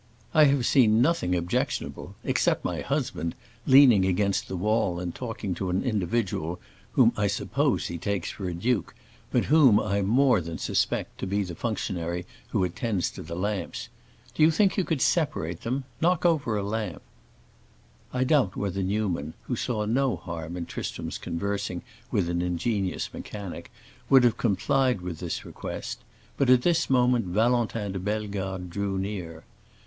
"I 0.33 0.45
have 0.45 0.65
seen 0.65 0.99
nothing 0.99 1.35
objectionable 1.35 2.15
except 2.23 2.65
my 2.65 2.81
husband 2.81 3.35
leaning 3.67 4.03
against 4.03 4.47
the 4.47 4.55
wall 4.55 4.99
and 4.99 5.13
talking 5.13 5.53
to 5.53 5.69
an 5.69 5.83
individual 5.83 6.59
whom 6.93 7.13
I 7.15 7.27
suppose 7.27 7.85
he 7.85 7.99
takes 7.99 8.31
for 8.31 8.49
a 8.49 8.53
duke, 8.55 8.95
but 9.31 9.45
whom 9.45 9.79
I 9.79 10.01
more 10.01 10.41
than 10.41 10.57
suspect 10.57 11.19
to 11.19 11.27
be 11.27 11.43
the 11.43 11.53
functionary 11.53 12.25
who 12.49 12.63
attends 12.63 13.11
to 13.11 13.21
the 13.21 13.35
lamps. 13.35 13.89
Do 14.33 14.41
you 14.41 14.49
think 14.49 14.75
you 14.75 14.83
could 14.85 15.03
separate 15.03 15.61
them? 15.61 15.83
Knock 16.01 16.25
over 16.25 16.57
a 16.57 16.63
lamp!" 16.63 17.03
I 18.11 18.23
doubt 18.23 18.55
whether 18.55 18.81
Newman, 18.81 19.35
who 19.43 19.55
saw 19.55 19.85
no 19.85 20.15
harm 20.15 20.57
in 20.57 20.65
Tristram's 20.65 21.19
conversing 21.19 21.83
with 22.09 22.27
an 22.27 22.41
ingenious 22.41 23.13
mechanic, 23.13 23.71
would 24.09 24.23
have 24.23 24.35
complied 24.37 25.01
with 25.01 25.19
this 25.19 25.45
request; 25.45 25.99
but 26.37 26.49
at 26.49 26.63
this 26.63 26.89
moment 26.89 27.25
Valentin 27.25 27.91
de 27.91 27.99
Bellegarde 27.99 28.65
drew 28.67 28.97
near. 28.97 29.43